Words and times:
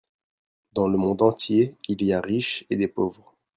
Dans 0.73 0.87
le 0.87 0.97
monde 0.97 1.21
entier 1.21 1.75
il 1.87 2.01
y 2.03 2.11
a 2.11 2.21
riches 2.21 2.65
et 2.71 2.75
des 2.75 2.87
pauvres. 2.87 3.35